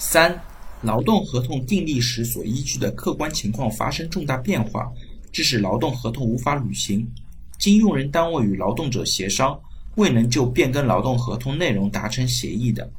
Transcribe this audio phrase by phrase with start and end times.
[0.00, 0.36] 三、
[0.82, 4.92] 劳动合同订立时所依据的客观情况发生重大变化，
[5.30, 7.08] 致使劳动合同无法履行，
[7.58, 9.56] 经用人单位与劳动者协商
[9.94, 12.90] 未能就变更劳动合同内容达成协议的。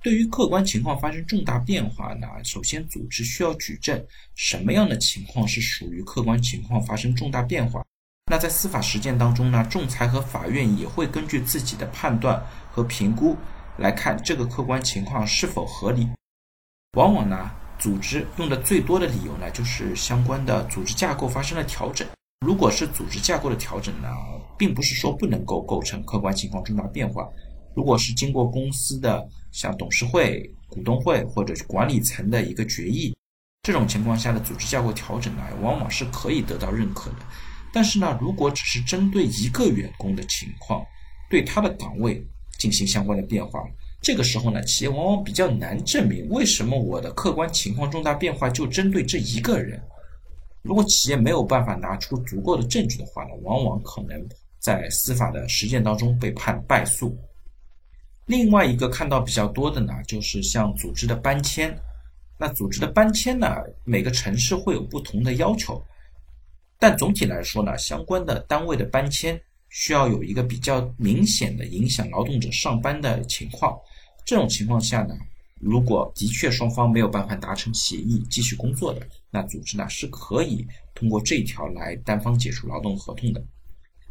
[0.00, 4.00] 对于客观情况发生重大变化呢，首先组织需要举证
[4.36, 7.84] 什么样的情况是属于客观情况发生重大变化。
[8.30, 13.36] 那在司法实践当中呢，仲裁和法院也会根据自己的判断和评估。
[13.80, 16.06] 来看这个客观情况是否合理，
[16.98, 22.06] 往往呢，组织用的最多的理由呢，就是相关的组织架构发生了调整。
[22.44, 24.08] 如果是组织架构的调整呢，
[24.58, 27.26] 并不是说不能够构成客观情况重大变化。
[27.74, 33.16] 如果是经过公司的像董事会、股东会或者管理层的一个决议，
[33.62, 37.16] 这种情况下的组织架构调整呢，往往是可以得到认可的。
[37.72, 40.84] 但是呢，如果只是针对一个员工的情况，
[41.30, 42.22] 对他的岗位。
[42.60, 43.58] 进行相关的变化，
[44.02, 49.82] 这个时候呢，企业往往比较难证明为什么我的客观情况重大变化就针对这一个人。
[50.60, 54.22] 如果企业没有办法拿出足够的证据的话呢，往往可能
[54.58, 57.16] 在司法的实践当中被判败诉。
[58.26, 61.74] 另外一个看到比较多的呢，就是像组织的搬迁。
[62.38, 65.82] 那组织的搬迁呢，每个城市会有不同的要求，
[66.78, 69.40] 但总体来说呢，相关的单位的搬迁。
[69.70, 73.78] 需要有一个比较明显的影响劳动者上班的情况，
[74.24, 75.16] 这种情况下呢，
[75.60, 83.42] 如果的确双方没有办法达成协议继续工作的，那组织呢是可以通过这一条来单方解除劳动合同的。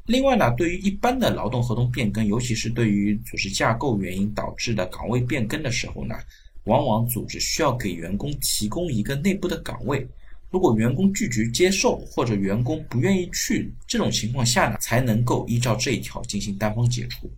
[0.06, 6.16] 另外呢，对于一般的劳动合同变更，尤其是对于组织架构原因导致的岗位变更的时候呢，
[6.64, 10.08] 往往组织需要给员工提供一个内部的岗位。
[10.52, 17.32] 如果员工拒绝接受，或者员工不愿意去，这种情况下呢，才能够依照这一条进行单方解除。